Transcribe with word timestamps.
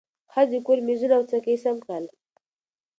ښځه 0.33 0.57
د 0.61 0.63
کور 0.65 0.77
مېزونه 0.87 1.13
او 1.17 1.23
څوکۍ 1.29 1.55
سم 1.63 1.75
کړل 1.83 2.05